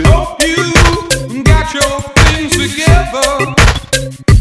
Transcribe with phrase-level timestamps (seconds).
[0.00, 4.37] Hope you got your things together.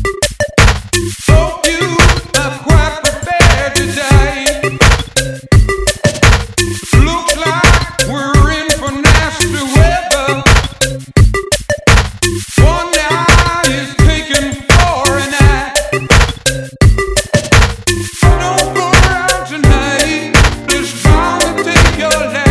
[21.98, 22.47] your life.